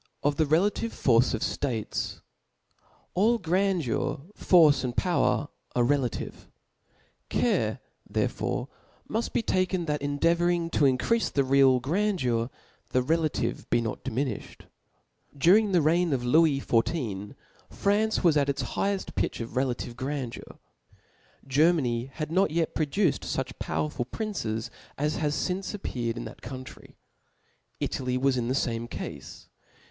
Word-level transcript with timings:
Of 0.23 0.37
the 0.37 0.47
relative 0.47 0.93
Force 0.93 1.35
of 1.35 1.43
States. 1.43 2.21
BOOK 2.79 2.83
ALL 3.13 3.37
grandeur, 3.37 4.21
force, 4.33 4.83
and 4.83 4.97
power 4.97 5.47
arc 5.75 5.87
relative^ 5.89 6.31
Chap. 6.31 6.31
9, 6.31 6.31
"^^ 6.31 6.39
Care 7.29 7.79
therefore 8.09 8.67
nnift 9.07 9.31
be 9.31 9.43
taken 9.43 9.85
that 9.85 10.01
in 10.01 10.13
cndca' 10.17 10.21
and 10.21 10.21
10. 10.23 10.37
vouring 10.37 10.71
to 10.71 10.85
encreafc 10.85 11.33
the 11.33 11.43
real 11.43 11.79
grandeur^ 11.79 12.49
the 12.89 13.03
relative 13.03 13.69
be 13.69 13.79
not 13.79 14.03
diminifhed. 14.03 14.61
Under 15.39 15.71
the 15.71 15.83
reign 15.83 16.13
of 16.13 16.25
Lewis 16.25 16.65
XIV. 16.65 17.35
France 17.69 18.23
was 18.23 18.35
at 18.35 18.49
its 18.49 18.63
higheft 18.63 19.13
pitch 19.13 19.39
of 19.39 19.55
relative 19.55 19.95
grandeur. 19.95 20.57
Germany 21.45 22.05
had 22.07 22.31
not 22.31 22.49
yet 22.49 22.73
produced 22.73 23.21
fuch 23.21 23.51
powerful 23.59 24.05
princes 24.05 24.71
as 24.97 25.17
have 25.17 25.31
lince 25.33 25.75
appeared 25.75 26.17
in 26.17 26.25
that 26.25 26.41
country. 26.41 26.95
Italy 27.79 28.17
was 28.17 28.35
in 28.35 28.47
the 28.47 28.55
fame 28.55 28.87
cafe. 28.87 29.21